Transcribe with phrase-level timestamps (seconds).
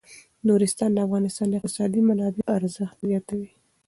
[0.47, 3.49] نورستان د افغانستان د اقتصادي منابعو ارزښت زیاتوي.